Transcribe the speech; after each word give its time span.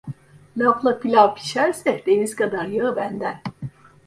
Lafla 0.57 0.99
pilav 0.99 1.35
pişerse 1.35 2.03
deniz 2.05 2.35
kadar 2.35 2.65
yağı 2.65 2.95
benden. 2.95 3.41